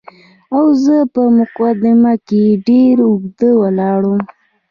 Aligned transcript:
او 0.55 0.65
زه 0.83 0.95
په 1.13 1.21
مقدمه 1.37 2.13
کې 2.27 2.43
ډېر 2.67 2.95
اوږد 3.07 3.39
ولاړم. 3.61 4.19